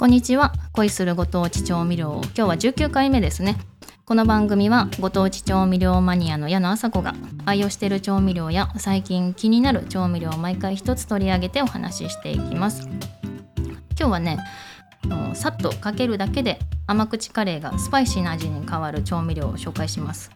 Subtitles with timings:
[0.00, 0.54] こんにちは。
[0.72, 3.58] 恋するご当地調味料今日は19回目ですね。
[4.06, 7.14] この番組はご当地調味料マニアの矢野麻子が
[7.44, 12.88] 愛用している調味料や最近気になる調味料を毎回一つ取り上げてお話ししていきます。
[13.98, 14.38] 今日はね
[15.34, 20.30] さっとかけるだけで甘口カレーがスパイシーな味に変わる調味料を紹介します。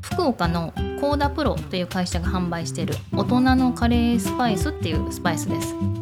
[0.00, 0.72] 福岡の
[1.02, 6.01] コーダプロという会社が販売している大人のカレースパイスっていうスパイスです。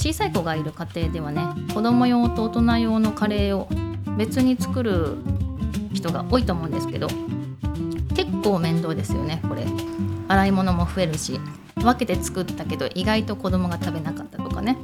[0.00, 1.42] 小さい子がいる家庭ではね
[1.74, 3.68] 子供用と大人用のカレーを
[4.16, 5.16] 別に作る
[5.92, 7.08] 人が多いと思うんですけど
[8.16, 9.66] 結構面倒ですよねこれ。
[10.26, 11.38] 洗い物も増えるし
[11.74, 14.78] 分けて作ったけど意外と子供が食べなかったとかね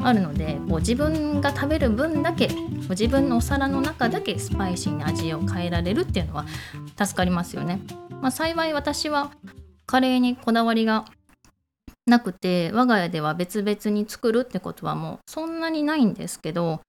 [0.00, 2.48] あるのでこう自分が食べる分だけ
[2.90, 6.46] 自分のお皿の中だけスパイシーに味を変えられるっていうのは
[7.02, 7.80] 助かりますよね、
[8.20, 9.30] まあ、幸い私は
[9.86, 11.06] カレーにこだわりが
[12.06, 16.80] なくて我が家では別々に作るってことはもうそんなにないんですけど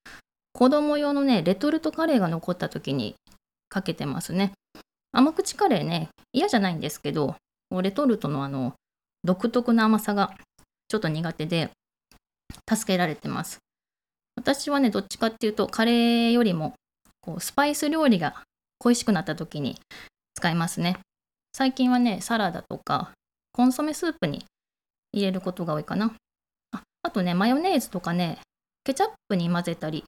[0.53, 3.15] 子供用のねレトルトカレーが残った時に
[3.69, 4.53] かけてますね。
[5.11, 7.35] 甘口カレーね嫌じゃないんですけど
[7.81, 8.73] レトルトのあの
[9.23, 10.33] 独特な甘さが
[10.87, 11.69] ちょっと苦手で
[12.69, 13.59] 助けられてます。
[14.35, 16.73] 私はねどっちかっていうとカレーよりも
[17.21, 18.41] こうスパイス料理が
[18.79, 19.79] 恋しくなった時に
[20.35, 20.97] 使いますね。
[21.55, 23.11] 最近はねサラダとか
[23.53, 24.43] コンソメスープに
[25.13, 26.13] 入れることが多いかな。
[26.71, 28.39] ああとね、マヨネーズとかね、
[28.83, 30.03] ケチャップに混ぜたり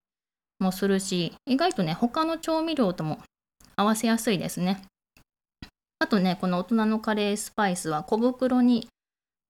[0.60, 3.20] もするし、意外とね、他の調味料とも
[3.76, 4.82] 合わせやすいですね。
[6.00, 8.88] あとね、この大人のカレースパイスは小袋に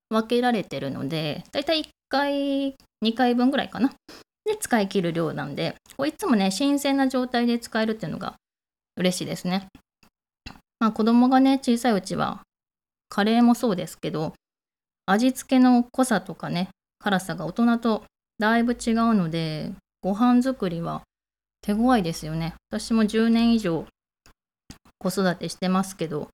[0.09, 3.91] 分けられてるので、だいたい1回、2回分ぐらいかな。
[4.45, 8.35] で、使い切る量なんで、こいつもね、新鮮な状態で使えるっていうのが
[8.95, 9.67] 嬉しいですね。
[10.79, 12.41] まあ子供がね、小さいうちは、
[13.09, 14.33] カレーもそうですけど、
[15.05, 18.03] 味付けの濃さとかね辛さが大人と
[18.39, 21.01] だいぶ違うのでご飯作りは
[21.61, 22.53] 手強いですよね。
[22.69, 23.85] 私も10年以上
[24.99, 26.29] 子育てしてますけど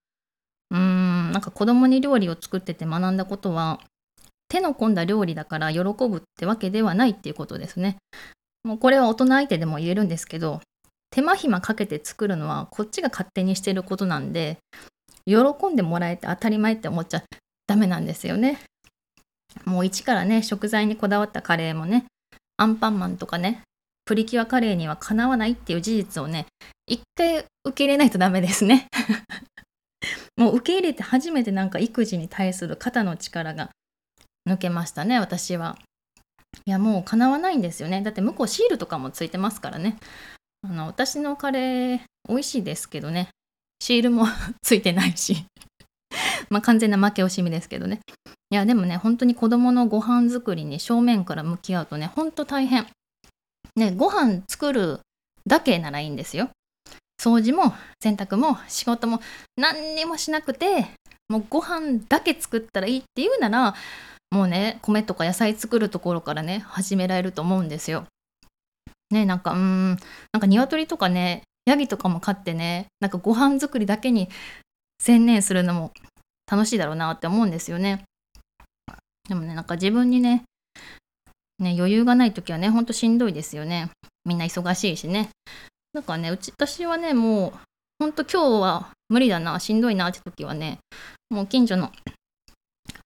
[0.71, 3.79] うーんなんか子供に料理を作ってて学んだことは
[4.47, 7.97] 手の込んだ料理だから喜ぶってわけではないっていうことですね。
[8.63, 10.61] もうこれは大人相手でも言えるんですけど
[11.09, 14.57] 手間暇かけて作るのはこっちが勝手にしてることなんで
[15.25, 15.35] 喜
[15.71, 17.23] んでもらえて当たり前って思っちゃ
[17.71, 18.59] ダメなんですよね。
[19.63, 22.03] もう一からね、食材にこだわったカレーもね、
[22.57, 23.61] アンパンマンとかね、
[24.03, 26.47] プリキュアカレーにはかなわないっていう事実をね、
[26.85, 28.87] 一回受け入れないとダメですね。
[30.35, 33.69] もう受け入れて初めてなんか育児に対する肩の力が
[34.45, 35.77] 抜けましたね、私は。
[36.65, 38.01] いや、もうかなわないんですよね。
[38.01, 39.95] だって向こうシールとかもついてますからね。
[40.63, 43.29] あの私のカレー美味しいですけどね、
[43.79, 44.27] シールも
[44.61, 45.45] ついてないし
[46.51, 48.01] まあ完全な負け惜しみですけどね。
[48.51, 52.85] いやでもね、本当に子供のご飯作りに正面から向き合うとね、ほんと大変。
[53.77, 54.99] ね、ご飯作る
[55.47, 56.49] だけならいいんですよ。
[57.19, 57.73] 掃除も
[58.03, 59.21] 洗濯も仕事も
[59.55, 60.87] 何にもしなくて、
[61.29, 63.73] もうご飯だけ作ったらいいっていうなら、
[64.29, 68.05] もうね、米とか野菜作るところからね、始められると思うんですよ。
[69.09, 69.89] ね、なんか、うーん、
[70.33, 74.27] なんか鶏とかね、ヤギとかも飼ってね、なんかご飯作りだけに
[75.01, 75.91] 専念するのも
[76.51, 78.03] 楽しいだろうなって思うんですよね。
[79.29, 80.43] でもね、なんか自分にね、
[81.59, 83.89] ね余裕がない時はね、ほんとしんどいですよね。
[84.25, 85.29] みんな忙しいしね。
[85.93, 87.59] だからね、うち、私はね、もう、
[87.99, 90.79] ほんと今日は無理だな、しんどいなって時はね、
[91.29, 91.91] もう近所の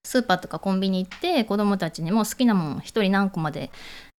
[0.03, 3.69] スーパーとかコンビニ行って子供たちにも好きなもん1人何個まで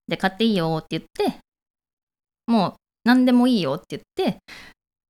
[0.06, 1.38] で買っていいよって言って
[2.46, 4.38] もう何でもいいよって言って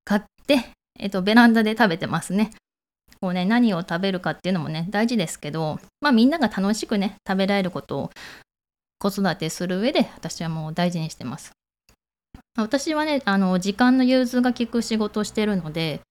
[0.03, 2.51] 買ってえっと、ベランダで食べてますね。
[3.21, 8.11] こうね、何を食べるかっていうのもね、大事ですけど、まあみんなが楽しくね、食べられることを
[8.99, 11.51] 子育てする上で、私はもう大事にしてます。
[12.57, 16.01] 私はね、あの、時間の融通が利く仕事をしてるので、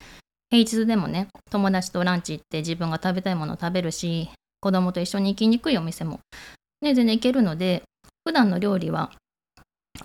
[0.51, 4.31] 平日でもね、友達とランチ行って自分が食べたいものを食べるし、
[4.61, 6.21] 子供と一緒に行きにくいお店も、
[6.81, 7.83] ね、全然行けるので、
[8.25, 9.13] 普段の料理は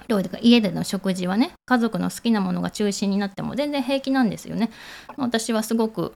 [0.07, 4.69] 料理とか家での食事はね家族の好きなものが中心になっても全然平気なんですよね
[5.17, 6.13] 私はすごく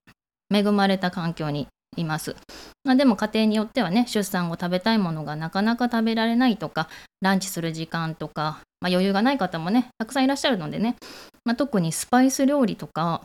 [0.56, 1.68] 恵まれた環境に
[1.98, 2.36] います、
[2.84, 6.90] まあ、でも家庭によってはね出産後食べたいものがなかなか食べられないとか
[7.22, 10.96] ランチする時間とか、まあ、余裕がない方もねたくさんいらっしゃるのでね、
[11.44, 13.24] まあ、特にスパイス料理とか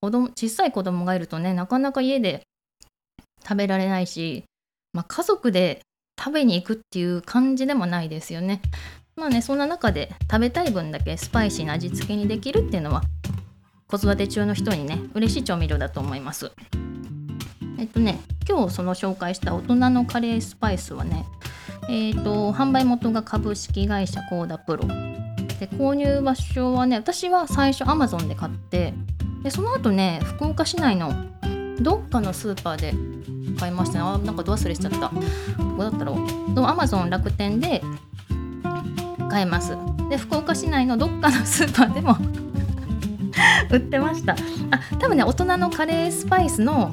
[0.00, 2.42] 子供小さい子供がいるとねなかなか家で
[3.42, 4.44] 食べられないし、
[4.92, 5.80] まあ、家族で
[6.18, 8.60] 食べに行くっていう感じでもないですよね。
[9.16, 13.02] まあねそんな中で食べたい分だけスパイシーな味付けにできるっていうのは
[13.90, 16.52] 子育て中の人にね嬉しい調味料だと思います。
[17.78, 21.26] えっとね今日その紹介した大人のカレースパイスはね
[21.88, 24.84] えっ、ー、と販売元が株式会社コーダプロ。
[24.86, 28.94] で購入場所はね私は最初 Amazon で買って
[29.42, 31.12] でその後ね福岡市内の
[31.80, 32.94] どっかのスーパーで
[33.58, 34.04] 買いましたね。
[34.04, 34.98] あなんかど忘れしちゃった。
[34.98, 36.54] どこだったろう。
[36.54, 37.82] でも Amazon 楽天で
[39.30, 39.76] 買えます。
[40.08, 42.16] で福岡市内のどっかのスーパーでも
[43.70, 44.34] 売ってました。
[44.70, 46.92] あ多分ね大人のカレースパイスの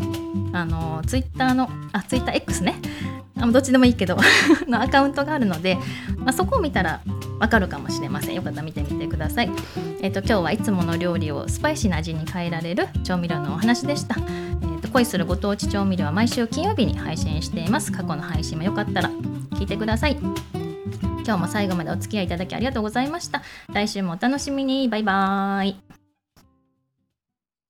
[0.54, 2.80] あのツイッターのあツイッター X ね。
[3.40, 4.18] あどっちでもいいけど
[4.68, 5.78] のアカウントがあるので、
[6.18, 7.02] まあ、そこを見たら
[7.40, 8.36] わかるかもしれません。
[8.36, 9.52] よかったら見てみてください。
[10.02, 14.16] えっ、ー、と今日はいつもの料理をスパイシーな味に変えられる調味料のお話でした。
[14.18, 17.92] えーと恋するご当地調味料は毎週金曜日に配信しています。
[17.92, 19.10] 過去の配信もよかったら
[19.52, 20.18] 聞いてください。
[21.28, 23.42] 今日も最後までお付き合いいただきありがとうございました。
[23.74, 24.88] 来週もお楽しみに。
[24.88, 25.87] バイバーイ。